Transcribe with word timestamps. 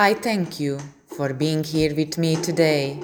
I 0.00 0.14
thank 0.14 0.58
you 0.58 0.78
for 1.14 1.34
being 1.34 1.62
here 1.62 1.94
with 1.94 2.16
me 2.16 2.34
today. 2.36 2.98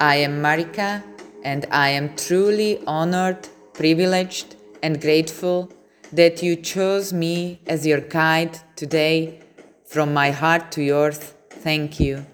I 0.00 0.16
am 0.26 0.40
Marika 0.40 1.02
and 1.42 1.66
I 1.70 1.90
am 1.90 2.16
truly 2.16 2.82
honored, 2.86 3.46
privileged, 3.74 4.56
and 4.82 5.02
grateful 5.02 5.70
that 6.14 6.42
you 6.42 6.56
chose 6.56 7.12
me 7.12 7.60
as 7.66 7.86
your 7.86 8.00
guide 8.00 8.58
today 8.74 9.42
from 9.84 10.14
my 10.14 10.30
heart 10.30 10.72
to 10.72 10.82
yours. 10.82 11.18
Thank 11.50 12.00
you. 12.00 12.24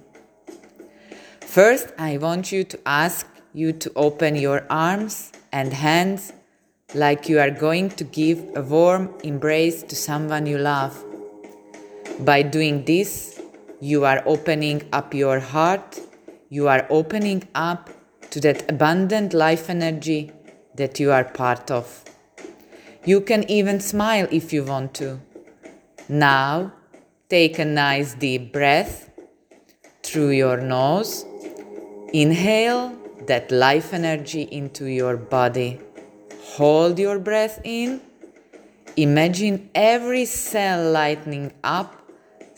First, 1.41 1.89
I 1.99 2.19
want 2.19 2.53
you 2.53 2.63
to 2.63 2.79
ask 2.87 3.27
you 3.53 3.73
to 3.73 3.93
open 3.97 4.37
your 4.37 4.67
arms 4.71 5.33
and 5.51 5.73
hands 5.73 6.33
like 6.95 7.29
you 7.29 7.41
are 7.41 7.51
going 7.51 7.91
to 7.91 8.05
give 8.05 8.39
a 8.55 8.63
warm 8.63 9.13
embrace 9.25 9.83
to 9.83 9.97
someone 9.97 10.47
you 10.47 10.59
love. 10.59 11.05
By 12.21 12.43
doing 12.43 12.85
this, 12.85 13.40
you 13.81 14.05
are 14.05 14.23
opening 14.27 14.83
up 14.93 15.15
your 15.15 15.41
heart, 15.41 15.99
you 16.49 16.69
are 16.69 16.87
opening 16.91 17.43
up 17.55 17.91
to 18.31 18.41
that 18.41 18.71
abundant 18.71 19.33
life 19.35 19.71
energy 19.71 20.33
that 20.75 21.01
you 21.01 21.11
are 21.11 21.25
part 21.25 21.71
of. 21.71 22.05
You 23.05 23.21
can 23.21 23.51
even 23.51 23.81
smile 23.81 24.29
if 24.31 24.53
you 24.53 24.65
want 24.65 24.95
to. 24.95 25.21
Now, 26.09 26.73
take 27.29 27.59
a 27.59 27.65
nice 27.65 28.15
deep 28.15 28.53
breath 28.53 29.11
through 30.03 30.31
your 30.31 30.59
nose 30.59 31.25
Inhale 32.13 32.99
that 33.29 33.53
life 33.53 33.95
energy 33.95 34.43
into 34.43 34.87
your 34.87 35.17
body. 35.17 35.79
Hold 36.57 36.99
your 36.99 37.21
breath 37.21 37.61
in. 37.63 38.01
Imagine 38.97 39.71
every 39.77 40.25
cell 40.25 40.91
lightening 40.91 41.53
up, 41.63 42.00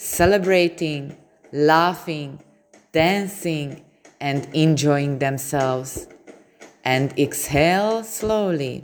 celebrating, 0.02 1.16
laughing, 1.52 2.42
dancing, 2.90 3.84
and 4.20 4.48
enjoying 4.52 5.20
themselves. 5.20 6.08
And 6.84 7.16
exhale 7.16 8.02
slowly. 8.02 8.82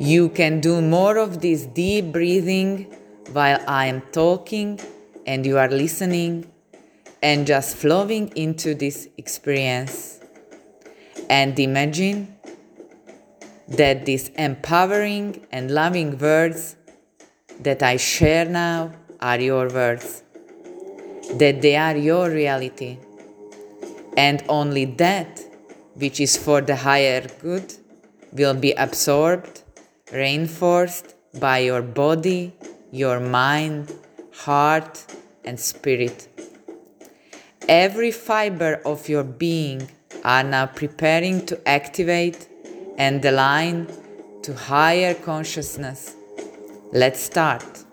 You 0.00 0.28
can 0.30 0.60
do 0.60 0.82
more 0.82 1.16
of 1.16 1.40
this 1.40 1.66
deep 1.66 2.12
breathing 2.12 2.92
while 3.32 3.62
I 3.68 3.86
am 3.86 4.02
talking 4.10 4.80
and 5.26 5.46
you 5.46 5.58
are 5.58 5.68
listening 5.68 6.50
and 7.22 7.46
just 7.46 7.76
flowing 7.76 8.32
into 8.34 8.74
this 8.74 9.08
experience. 9.16 10.18
And 11.30 11.56
imagine 11.60 12.36
that 13.68 14.06
these 14.06 14.30
empowering 14.30 15.46
and 15.52 15.70
loving 15.70 16.18
words 16.18 16.74
that 17.60 17.82
I 17.82 17.96
share 17.96 18.44
now 18.44 18.92
are 19.20 19.40
your 19.40 19.68
words, 19.68 20.22
that 21.34 21.60
they 21.62 21.76
are 21.76 21.96
your 21.96 22.30
reality, 22.30 22.98
and 24.16 24.42
only 24.48 24.84
that 24.84 25.40
which 25.94 26.20
is 26.20 26.36
for 26.36 26.60
the 26.60 26.76
higher 26.76 27.26
good 27.40 27.74
will 28.32 28.54
be 28.54 28.72
absorbed, 28.72 29.62
reinforced 30.12 31.14
by 31.40 31.58
your 31.58 31.82
body, 31.82 32.52
your 32.90 33.20
mind, 33.20 33.92
heart, 34.32 35.04
and 35.44 35.58
spirit. 35.58 36.28
Every 37.68 38.12
fiber 38.12 38.80
of 38.84 39.08
your 39.08 39.24
being 39.24 39.90
are 40.24 40.42
now 40.42 40.66
preparing 40.66 41.44
to 41.46 41.68
activate 41.68 42.48
and 42.96 43.24
align 43.24 43.88
to 44.42 44.54
higher 44.54 45.14
consciousness. 45.14 46.14
Let's 46.92 47.20
start. 47.20 47.84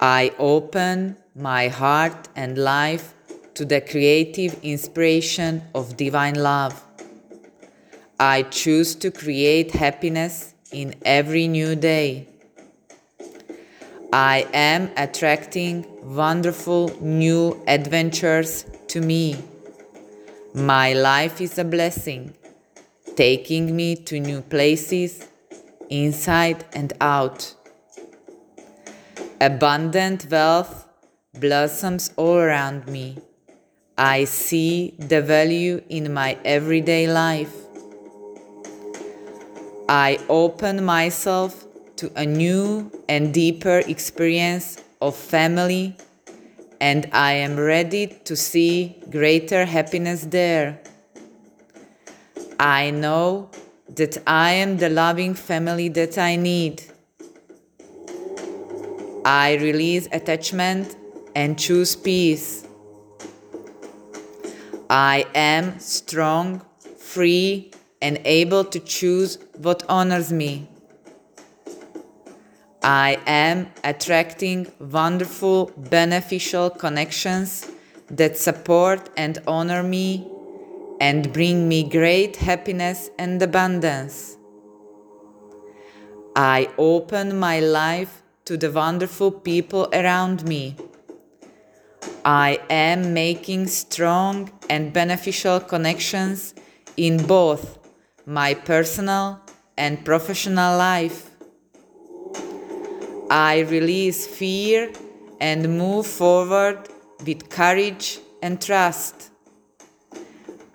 I 0.00 0.32
open 0.38 1.18
my 1.34 1.68
heart 1.68 2.28
and 2.34 2.56
life 2.56 3.12
to 3.52 3.66
the 3.66 3.82
creative 3.82 4.58
inspiration 4.62 5.62
of 5.74 5.98
divine 5.98 6.36
love. 6.36 6.82
I 8.18 8.44
choose 8.44 8.94
to 8.96 9.10
create 9.10 9.72
happiness 9.72 10.54
in 10.72 10.94
every 11.04 11.48
new 11.48 11.76
day. 11.76 12.28
I 14.10 14.46
am 14.54 14.90
attracting 14.96 15.84
wonderful 16.02 16.96
new 17.02 17.62
adventures 17.66 18.64
to 18.88 19.02
me. 19.02 19.36
My 20.54 20.94
life 20.94 21.42
is 21.42 21.58
a 21.58 21.64
blessing, 21.64 22.32
taking 23.16 23.76
me 23.76 23.96
to 23.96 24.18
new 24.18 24.40
places, 24.40 25.28
inside 25.92 26.64
and 26.72 26.94
out. 27.00 27.54
Abundant 29.40 30.26
wealth 30.30 30.88
blossoms 31.38 32.12
all 32.16 32.38
around 32.38 32.86
me. 32.86 33.18
I 33.98 34.24
see 34.24 34.94
the 34.98 35.20
value 35.20 35.82
in 35.90 36.12
my 36.12 36.38
everyday 36.44 37.06
life. 37.06 37.54
I 39.88 40.18
open 40.30 40.84
myself 40.84 41.66
to 41.96 42.10
a 42.16 42.24
new 42.24 42.90
and 43.08 43.34
deeper 43.34 43.82
experience 43.86 44.82
of 45.02 45.14
family, 45.14 45.96
and 46.80 47.06
I 47.12 47.32
am 47.34 47.58
ready 47.58 48.06
to 48.24 48.34
see 48.34 48.96
greater 49.10 49.66
happiness 49.66 50.24
there. 50.24 50.80
I 52.58 52.90
know 52.90 53.50
that 53.96 54.16
I 54.26 54.52
am 54.52 54.78
the 54.78 54.88
loving 54.88 55.34
family 55.34 55.88
that 55.90 56.16
I 56.18 56.36
need. 56.36 56.82
I 59.24 59.54
release 59.54 60.08
attachment 60.12 60.96
and 61.34 61.58
choose 61.58 61.94
peace. 61.94 62.66
I 64.88 65.24
am 65.34 65.78
strong, 65.78 66.62
free, 66.98 67.70
and 68.00 68.20
able 68.24 68.64
to 68.64 68.80
choose 68.80 69.38
what 69.58 69.84
honors 69.88 70.32
me. 70.32 70.68
I 72.82 73.20
am 73.26 73.70
attracting 73.84 74.72
wonderful, 74.80 75.70
beneficial 75.76 76.68
connections 76.68 77.70
that 78.10 78.36
support 78.36 79.08
and 79.16 79.38
honor 79.46 79.82
me 79.82 80.26
and 81.02 81.32
bring 81.32 81.68
me 81.68 81.82
great 81.82 82.36
happiness 82.36 83.10
and 83.18 83.42
abundance. 83.42 84.36
I 86.36 86.68
open 86.78 87.40
my 87.40 87.58
life 87.58 88.22
to 88.44 88.56
the 88.56 88.70
wonderful 88.70 89.32
people 89.32 89.88
around 89.92 90.46
me. 90.46 90.76
I 92.24 92.60
am 92.70 93.12
making 93.12 93.66
strong 93.66 94.52
and 94.70 94.92
beneficial 94.92 95.58
connections 95.58 96.54
in 96.96 97.26
both 97.26 97.80
my 98.24 98.54
personal 98.54 99.40
and 99.76 100.04
professional 100.04 100.78
life. 100.78 101.30
I 103.28 103.66
release 103.68 104.24
fear 104.24 104.92
and 105.40 105.76
move 105.76 106.06
forward 106.06 106.88
with 107.26 107.50
courage 107.50 108.20
and 108.40 108.62
trust. 108.62 109.31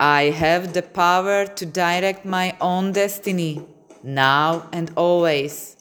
I 0.00 0.30
have 0.30 0.74
the 0.74 0.82
power 0.82 1.44
to 1.44 1.66
direct 1.66 2.24
my 2.24 2.56
own 2.60 2.92
destiny 2.92 3.66
now 4.04 4.68
and 4.72 4.92
always. 4.94 5.76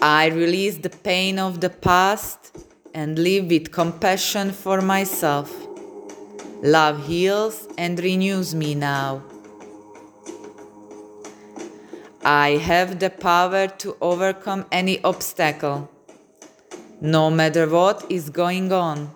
I 0.00 0.28
release 0.28 0.78
the 0.78 0.88
pain 0.88 1.38
of 1.38 1.60
the 1.60 1.68
past 1.68 2.56
and 2.94 3.18
live 3.18 3.50
with 3.50 3.70
compassion 3.70 4.52
for 4.52 4.80
myself. 4.80 5.52
Love 6.62 7.06
heals 7.06 7.68
and 7.76 8.00
renews 8.00 8.54
me 8.54 8.74
now. 8.74 9.22
I 12.24 12.50
have 12.52 12.98
the 12.98 13.10
power 13.10 13.66
to 13.66 13.96
overcome 14.00 14.64
any 14.72 15.02
obstacle. 15.04 15.90
No 17.02 17.30
matter 17.30 17.68
what 17.68 18.06
is 18.08 18.30
going 18.30 18.72
on, 18.72 19.10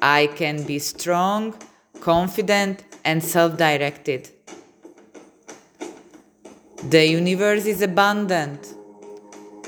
I 0.00 0.28
can 0.28 0.62
be 0.64 0.78
strong, 0.78 1.54
confident, 2.00 2.84
and 3.04 3.22
self 3.22 3.56
directed. 3.56 4.30
The 6.90 7.06
universe 7.06 7.66
is 7.66 7.82
abundant. 7.82 8.74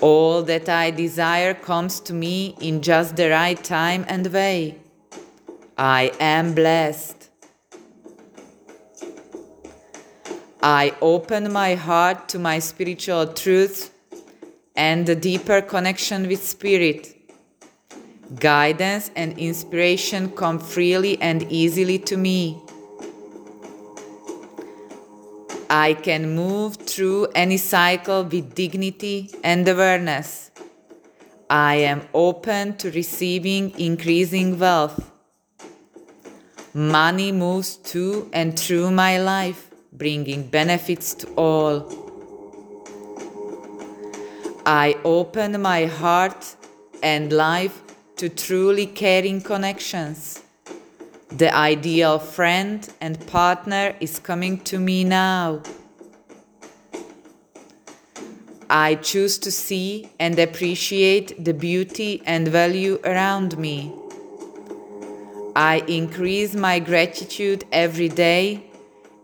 All 0.01 0.43
that 0.45 0.69
I 0.69 0.91
desire 0.91 1.55
comes 1.55 1.99
to 2.01 2.13
me 2.13 2.57
in 2.61 2.83
just 2.83 3.17
the 3.17 3.31
right 3.31 3.63
time 3.63 4.05
and 4.09 4.27
way. 4.29 4.79
I 5.77 6.13
am 6.21 6.55
blessed. 6.55 7.31
I 10.63 10.95
open 11.01 11.53
my 11.53 11.75
heart 11.75 12.29
to 12.31 12.39
my 12.39 12.59
spiritual 12.59 13.29
truth 13.33 13.93
and 14.77 15.09
a 15.09 15.17
deeper 15.17 15.61
connection 15.61 16.29
with 16.29 16.45
Spirit. 16.45 17.18
Guidance 18.35 19.11
and 19.17 19.39
inspiration 19.39 20.31
come 20.31 20.59
freely 20.59 21.19
and 21.23 21.51
easily 21.51 21.99
to 22.01 22.17
me. 22.19 22.61
I 25.71 25.95
can 25.95 26.35
move 26.35 26.77
through 26.77 27.29
any 27.35 27.57
cycle 27.57 28.25
with 28.25 28.55
dignity 28.55 29.31
and 29.43 29.67
awareness. 29.67 30.51
I 31.49 31.77
am 31.77 32.07
open 32.13 32.77
to 32.77 32.91
receiving 32.91 33.71
increasing 33.79 34.59
wealth. 34.59 35.11
Money 36.75 37.33
moves 37.33 37.77
to 37.77 38.29
and 38.35 38.59
through 38.59 38.91
my 38.91 39.19
life, 39.19 39.71
bringing 39.91 40.49
benefits 40.49 41.15
to 41.15 41.29
all. 41.35 41.89
I 44.67 44.99
open 45.03 45.63
my 45.63 45.87
heart 45.87 46.57
and 47.03 47.33
life 47.33 47.88
to 48.19 48.29
truly 48.29 48.87
caring 48.87 49.41
connections. 49.41 50.43
The 51.31 51.55
ideal 51.55 52.19
friend 52.19 52.89
and 53.01 53.25
partner 53.29 53.95
is 54.01 54.19
coming 54.19 54.59
to 54.65 54.79
me 54.79 55.05
now. 55.05 55.63
I 58.69 58.97
choose 58.97 59.39
to 59.39 59.51
see 59.51 60.11
and 60.19 60.39
appreciate 60.39 61.45
the 61.45 61.55
beauty 61.55 62.23
and 62.27 62.49
value 62.49 62.99
around 63.05 63.57
me. 63.57 63.93
I 65.55 65.85
increase 65.87 66.55
my 66.55 66.79
gratitude 66.81 67.65
every 67.73 68.09
day 68.09 68.65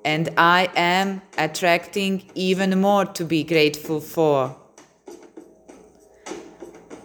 and 0.05 0.31
I 0.37 0.71
am 0.77 1.23
attracting 1.37 2.31
even 2.35 2.81
more 2.81 3.07
to 3.07 3.25
be 3.25 3.45
grateful 3.45 4.01
for. 4.01 4.57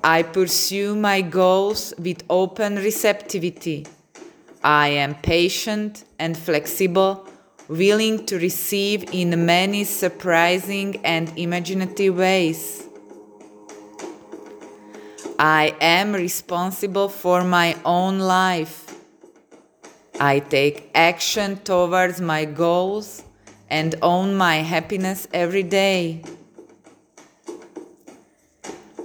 I 0.04 0.24
pursue 0.24 0.96
my 0.96 1.22
goals 1.22 1.94
with 1.98 2.24
open 2.30 2.78
receptivity. 2.78 3.86
I 4.64 4.90
am 4.90 5.16
patient 5.16 6.06
and 6.18 6.38
flexible 6.38 7.28
willing 7.68 8.26
to 8.26 8.38
receive 8.40 9.14
in 9.14 9.46
many 9.46 9.84
surprising 9.84 11.00
and 11.06 11.32
imaginative 11.38 12.18
ways. 12.18 12.88
I 15.38 15.76
am 15.80 16.14
responsible 16.14 17.10
for 17.10 17.44
my 17.44 17.78
own 17.86 18.20
life. 18.20 18.86
I 20.20 20.40
take 20.40 20.90
action 20.96 21.58
towards 21.58 22.20
my 22.20 22.46
goals 22.46 23.24
and 23.70 23.96
own 24.02 24.36
my 24.36 24.58
happiness 24.58 25.28
every 25.34 25.64
day. 25.64 26.24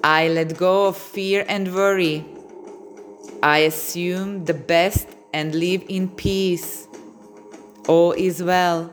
I 0.05 0.29
let 0.29 0.59
go 0.59 0.89
of 0.89 0.99
fear 0.99 1.47
and 1.49 1.75
worry. 1.75 2.27
I 3.43 3.61
assume 3.61 4.45
the 4.45 4.53
best 4.53 5.09
and 5.33 5.55
live 5.55 5.83
in 5.89 6.11
peace 6.11 6.87
all 7.89 8.13
is 8.13 8.43
well. 8.43 8.93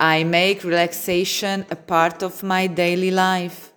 I 0.00 0.24
make 0.24 0.64
relaxation 0.64 1.66
a 1.70 1.76
part 1.76 2.24
of 2.24 2.42
my 2.42 2.66
daily 2.66 3.12
life. 3.12 3.70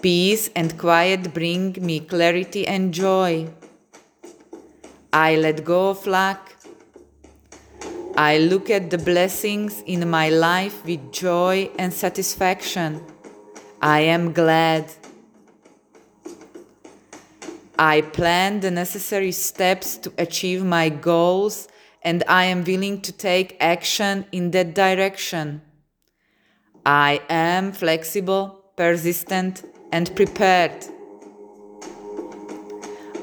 Peace 0.00 0.50
and 0.54 0.78
quiet 0.78 1.34
bring 1.34 1.76
me 1.80 1.98
clarity 1.98 2.64
and 2.64 2.94
joy. 2.94 3.48
I 5.12 5.34
let 5.34 5.64
go 5.64 5.90
of 5.90 6.06
lack. 6.06 6.54
I 8.16 8.38
look 8.38 8.70
at 8.70 8.88
the 8.88 8.98
blessings 8.98 9.82
in 9.84 10.08
my 10.08 10.28
life 10.28 10.84
with 10.84 11.10
joy 11.10 11.70
and 11.76 11.92
satisfaction. 11.92 13.02
I 13.80 14.00
am 14.00 14.32
glad. 14.32 14.92
I 17.78 18.00
plan 18.00 18.60
the 18.60 18.70
necessary 18.70 19.32
steps 19.32 19.98
to 19.98 20.12
achieve 20.16 20.64
my 20.64 20.88
goals 20.88 21.68
and 22.02 22.22
I 22.28 22.44
am 22.44 22.64
willing 22.64 23.00
to 23.02 23.12
take 23.12 23.56
action 23.60 24.26
in 24.32 24.52
that 24.52 24.74
direction. 24.74 25.60
I 26.86 27.20
am 27.28 27.72
flexible, 27.72 28.64
persistent, 28.76 29.64
and 29.90 30.14
prepared. 30.14 30.84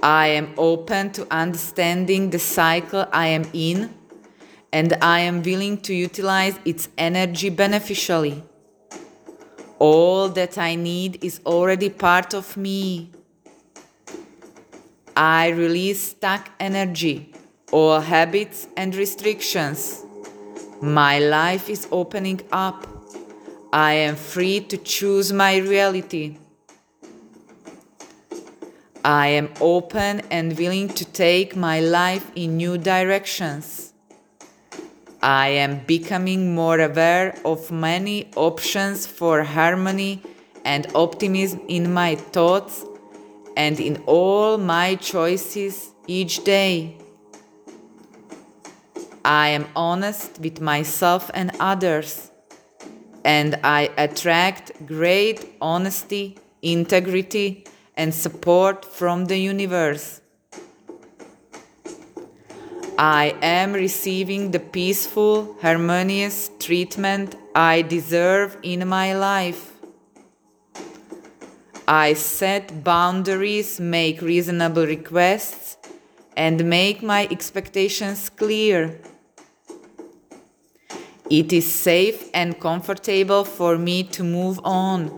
I 0.03 0.27
am 0.27 0.53
open 0.57 1.13
to 1.13 1.25
understanding 1.31 2.29
the 2.29 2.39
cycle 2.39 3.07
I 3.13 3.27
am 3.27 3.45
in, 3.53 3.93
and 4.73 4.97
I 5.01 5.19
am 5.21 5.41
willing 5.41 5.77
to 5.83 5.93
utilize 5.93 6.59
its 6.65 6.89
energy 6.97 7.49
beneficially. 7.49 8.43
All 9.91 10.29
that 10.29 10.57
I 10.57 10.75
need 10.75 11.23
is 11.23 11.41
already 11.45 11.89
part 11.89 12.33
of 12.33 12.55
me. 12.55 13.11
I 15.15 15.49
release 15.49 16.01
stuck 16.11 16.49
energy 16.59 17.33
all 17.73 17.99
habits 17.99 18.67
and 18.77 18.95
restrictions. 18.95 20.05
My 20.79 21.17
life 21.17 21.69
is 21.69 21.87
opening 21.91 22.41
up. 22.51 22.85
I 23.73 23.93
am 23.93 24.15
free 24.15 24.59
to 24.59 24.77
choose 24.77 25.33
my 25.33 25.57
reality. 25.57 26.37
I 29.03 29.27
am 29.29 29.49
open 29.59 30.21
and 30.29 30.55
willing 30.55 30.89
to 30.89 31.03
take 31.03 31.55
my 31.55 31.79
life 31.79 32.31
in 32.35 32.57
new 32.57 32.77
directions. 32.77 33.92
I 35.23 35.47
am 35.47 35.79
becoming 35.85 36.53
more 36.53 36.81
aware 36.81 37.39
of 37.45 37.71
many 37.71 38.29
options 38.35 39.07
for 39.07 39.41
harmony 39.41 40.21
and 40.65 40.85
optimism 40.93 41.61
in 41.69 41.93
my 41.93 42.15
thoughts 42.15 42.83
and 43.55 43.79
in 43.79 44.03
all 44.05 44.57
my 44.57 44.95
choices 44.95 45.91
each 46.07 46.43
day. 46.43 46.97
I 49.23 49.47
am 49.47 49.65
honest 49.77 50.39
with 50.39 50.59
myself 50.59 51.31
and 51.33 51.51
others, 51.57 52.29
and 53.23 53.57
I 53.63 53.91
attract 53.97 54.85
great 54.85 55.55
honesty, 55.61 56.37
integrity, 56.61 57.63
and 57.95 58.13
support 58.13 58.83
from 58.83 59.27
the 59.27 59.37
universe. 59.37 60.19
I 62.97 63.35
am 63.41 63.73
receiving 63.73 64.51
the 64.51 64.59
peaceful, 64.59 65.57
harmonious 65.61 66.51
treatment 66.59 67.35
I 67.55 67.81
deserve 67.81 68.55
in 68.61 68.87
my 68.87 69.15
life. 69.15 69.71
I 71.87 72.13
set 72.13 72.83
boundaries, 72.83 73.79
make 73.79 74.21
reasonable 74.21 74.85
requests, 74.85 75.77
and 76.37 76.69
make 76.69 77.01
my 77.01 77.27
expectations 77.31 78.29
clear. 78.29 78.99
It 81.31 81.51
is 81.51 81.73
safe 81.73 82.29
and 82.33 82.59
comfortable 82.59 83.43
for 83.43 83.75
me 83.77 84.03
to 84.03 84.23
move 84.23 84.59
on. 84.63 85.09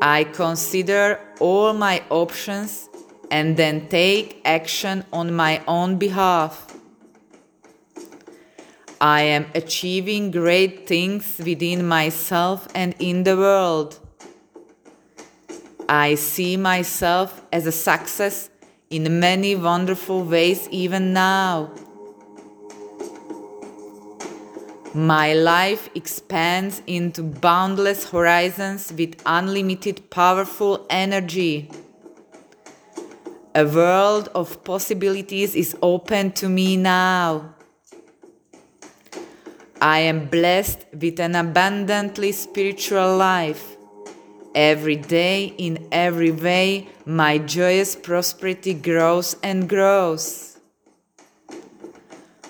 I 0.00 0.24
consider 0.24 1.20
all 1.38 1.74
my 1.74 2.02
options 2.08 2.87
and 3.30 3.56
then 3.56 3.88
take 3.88 4.40
action 4.44 5.04
on 5.12 5.32
my 5.34 5.62
own 5.66 5.98
behalf. 5.98 6.74
I 9.00 9.22
am 9.22 9.46
achieving 9.54 10.30
great 10.30 10.88
things 10.88 11.38
within 11.38 11.86
myself 11.86 12.66
and 12.74 12.94
in 12.98 13.22
the 13.22 13.36
world. 13.36 13.98
I 15.88 16.16
see 16.16 16.56
myself 16.56 17.40
as 17.52 17.66
a 17.66 17.72
success 17.72 18.50
in 18.90 19.20
many 19.20 19.54
wonderful 19.54 20.24
ways 20.24 20.68
even 20.70 21.12
now. 21.12 21.70
My 24.94 25.32
life 25.34 25.88
expands 25.94 26.82
into 26.86 27.22
boundless 27.22 28.10
horizons 28.10 28.92
with 28.92 29.22
unlimited 29.26 30.10
powerful 30.10 30.86
energy. 30.90 31.70
A 33.54 33.64
world 33.64 34.28
of 34.34 34.62
possibilities 34.62 35.54
is 35.54 35.76
open 35.80 36.32
to 36.32 36.48
me 36.48 36.76
now. 36.76 37.54
I 39.80 40.00
am 40.00 40.26
blessed 40.26 40.84
with 40.92 41.18
an 41.18 41.34
abundantly 41.34 42.32
spiritual 42.32 43.16
life. 43.16 43.76
Every 44.54 44.96
day, 44.96 45.54
in 45.56 45.88
every 45.92 46.30
way, 46.30 46.88
my 47.06 47.38
joyous 47.38 47.96
prosperity 47.96 48.74
grows 48.74 49.36
and 49.42 49.68
grows. 49.68 50.58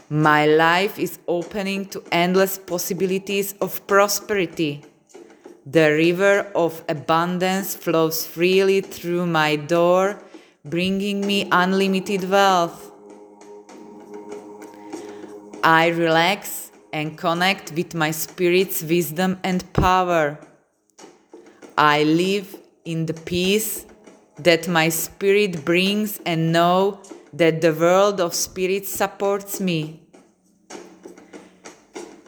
My 0.09 0.47
life 0.47 0.99
is 0.99 1.19
opening 1.29 1.87
to 1.91 2.03
endless 2.11 2.57
possibilities 2.59 3.55
of 3.61 3.87
prosperity. 3.87 4.83
The 5.67 5.93
river 5.93 6.51
of 6.55 6.83
abundance 6.89 7.75
flows 7.75 8.27
freely 8.27 8.81
through 8.81 9.27
my 9.27 9.57
door, 9.57 10.19
bringing 10.65 11.27
me 11.27 11.49
unlimited 11.51 12.29
wealth. 12.29 12.91
I 15.63 15.89
relax 15.89 16.71
and 16.93 17.17
connect 17.17 17.73
with 17.73 17.95
my 17.95 18.11
spirit's 18.11 18.83
wisdom 18.83 19.39
and 19.43 19.71
power. 19.73 20.39
I 21.77 22.03
live 22.03 22.57
in 22.85 23.07
the 23.07 23.15
peace 23.15 23.87
that 24.39 24.69
my 24.69 24.89
spirit 24.89 25.65
brings 25.65 26.21
and 26.25 26.53
know 26.53 27.01
that 27.33 27.61
the 27.61 27.73
world 27.73 28.21
of 28.21 28.35
spirit 28.35 28.87
supports 28.87 29.61
me. 29.61 30.03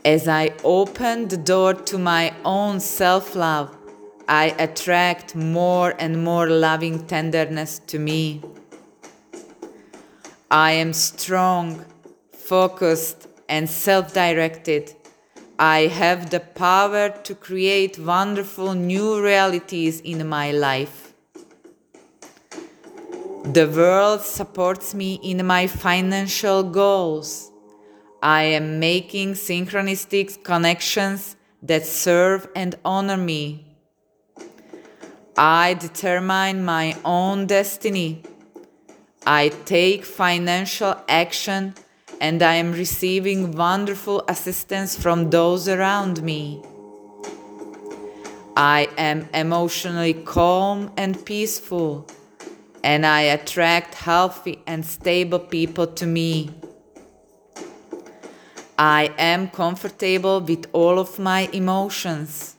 As 0.04 0.28
I 0.28 0.52
open 0.64 1.28
the 1.28 1.36
door 1.36 1.74
to 1.74 1.98
my 1.98 2.34
own 2.44 2.80
self 2.80 3.34
love, 3.34 3.76
I 4.30 4.54
attract 4.60 5.34
more 5.34 5.92
and 5.98 6.22
more 6.22 6.48
loving 6.48 7.04
tenderness 7.08 7.80
to 7.88 7.98
me. 7.98 8.40
I 10.48 10.70
am 10.70 10.92
strong, 10.92 11.84
focused, 12.32 13.26
and 13.48 13.68
self 13.68 14.14
directed. 14.14 14.94
I 15.58 15.88
have 15.88 16.30
the 16.30 16.38
power 16.38 17.08
to 17.08 17.34
create 17.34 17.98
wonderful 17.98 18.74
new 18.74 19.20
realities 19.20 20.00
in 20.02 20.28
my 20.28 20.52
life. 20.52 21.12
The 23.52 23.66
world 23.66 24.20
supports 24.20 24.94
me 24.94 25.14
in 25.24 25.44
my 25.44 25.66
financial 25.66 26.62
goals. 26.62 27.50
I 28.22 28.42
am 28.42 28.78
making 28.78 29.32
synchronistic 29.32 30.44
connections 30.44 31.34
that 31.64 31.84
serve 31.84 32.46
and 32.54 32.76
honor 32.84 33.16
me. 33.16 33.69
I 35.36 35.74
determine 35.74 36.64
my 36.64 36.96
own 37.04 37.46
destiny. 37.46 38.22
I 39.26 39.48
take 39.64 40.04
financial 40.04 40.96
action 41.08 41.74
and 42.20 42.42
I 42.42 42.56
am 42.56 42.72
receiving 42.72 43.52
wonderful 43.52 44.24
assistance 44.28 44.94
from 45.00 45.30
those 45.30 45.68
around 45.68 46.22
me. 46.22 46.62
I 48.56 48.88
am 48.98 49.28
emotionally 49.32 50.12
calm 50.12 50.92
and 50.96 51.24
peaceful, 51.24 52.06
and 52.84 53.06
I 53.06 53.22
attract 53.22 53.94
healthy 53.94 54.62
and 54.66 54.84
stable 54.84 55.38
people 55.38 55.86
to 55.86 56.06
me. 56.06 56.50
I 58.76 59.14
am 59.16 59.48
comfortable 59.48 60.40
with 60.40 60.66
all 60.72 60.98
of 60.98 61.18
my 61.18 61.48
emotions. 61.52 62.56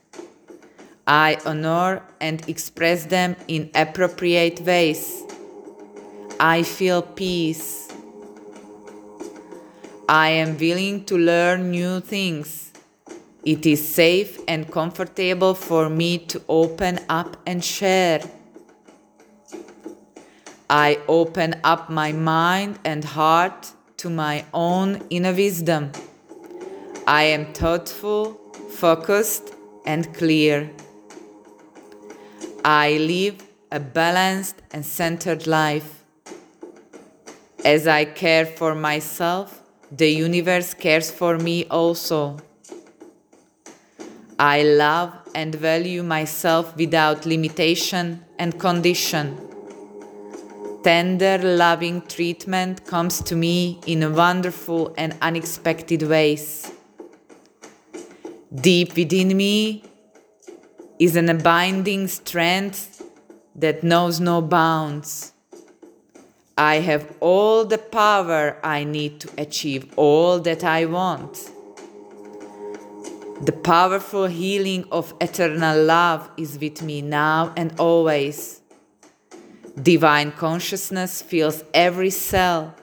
I 1.11 1.37
honor 1.45 2.03
and 2.21 2.41
express 2.47 3.03
them 3.03 3.35
in 3.49 3.69
appropriate 3.75 4.61
ways. 4.61 5.23
I 6.39 6.63
feel 6.63 7.01
peace. 7.01 7.89
I 10.07 10.29
am 10.29 10.57
willing 10.57 11.03
to 11.07 11.17
learn 11.17 11.69
new 11.69 11.99
things. 11.99 12.71
It 13.43 13.65
is 13.65 13.85
safe 13.85 14.39
and 14.47 14.71
comfortable 14.71 15.53
for 15.53 15.89
me 15.89 16.17
to 16.29 16.41
open 16.47 16.99
up 17.09 17.35
and 17.45 17.61
share. 17.61 18.21
I 20.69 20.97
open 21.09 21.59
up 21.65 21.89
my 21.89 22.13
mind 22.13 22.79
and 22.85 23.03
heart 23.03 23.69
to 23.97 24.09
my 24.09 24.45
own 24.53 25.05
inner 25.09 25.33
wisdom. 25.33 25.91
I 27.05 27.23
am 27.23 27.51
thoughtful, 27.51 28.39
focused, 28.69 29.55
and 29.85 30.13
clear. 30.13 30.71
I 32.63 32.97
live 32.97 33.43
a 33.71 33.79
balanced 33.79 34.61
and 34.71 34.85
centered 34.85 35.47
life. 35.47 36.03
As 37.65 37.87
I 37.87 38.05
care 38.05 38.45
for 38.45 38.75
myself, 38.75 39.61
the 39.91 40.09
universe 40.09 40.75
cares 40.75 41.09
for 41.09 41.39
me 41.39 41.65
also. 41.65 42.37
I 44.37 44.61
love 44.61 45.11
and 45.33 45.55
value 45.55 46.03
myself 46.03 46.75
without 46.75 47.25
limitation 47.25 48.23
and 48.37 48.59
condition. 48.59 49.37
Tender, 50.83 51.39
loving 51.39 52.01
treatment 52.07 52.85
comes 52.85 53.23
to 53.23 53.35
me 53.35 53.79
in 53.87 54.15
wonderful 54.15 54.93
and 54.97 55.15
unexpected 55.21 56.03
ways. 56.03 56.71
Deep 58.53 58.95
within 58.95 59.35
me 59.35 59.83
is 61.01 61.15
an 61.15 61.29
abiding 61.29 62.07
strength 62.07 63.01
that 63.55 63.83
knows 63.83 64.19
no 64.19 64.39
bounds. 64.39 65.33
I 66.55 66.75
have 66.75 67.15
all 67.19 67.65
the 67.65 67.79
power 67.79 68.59
I 68.63 68.83
need 68.83 69.19
to 69.21 69.29
achieve 69.35 69.91
all 69.95 70.39
that 70.41 70.63
I 70.63 70.85
want. 70.85 71.49
The 73.41 73.51
powerful 73.51 74.27
healing 74.27 74.85
of 74.91 75.15
eternal 75.19 75.83
love 75.83 76.29
is 76.37 76.59
with 76.59 76.83
me 76.83 77.01
now 77.01 77.51
and 77.57 77.73
always. 77.79 78.61
Divine 79.81 80.31
consciousness 80.33 81.23
fills 81.23 81.63
every 81.73 82.11
cell. 82.11 82.75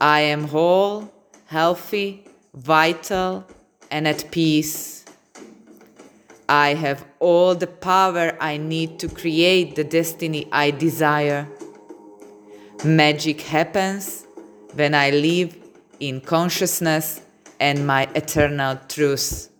I 0.00 0.22
am 0.22 0.48
whole, 0.48 1.14
healthy, 1.44 2.24
vital, 2.52 3.46
and 3.92 4.08
at 4.08 4.28
peace. 4.32 5.05
I 6.48 6.74
have 6.74 7.04
all 7.18 7.54
the 7.54 7.66
power 7.66 8.36
I 8.40 8.56
need 8.56 8.98
to 9.00 9.08
create 9.08 9.74
the 9.74 9.82
destiny 9.82 10.46
I 10.52 10.70
desire. 10.70 11.48
Magic 12.84 13.40
happens 13.40 14.26
when 14.74 14.94
I 14.94 15.10
live 15.10 15.56
in 15.98 16.20
consciousness 16.20 17.20
and 17.58 17.86
my 17.86 18.08
eternal 18.14 18.78
truth. 18.88 19.50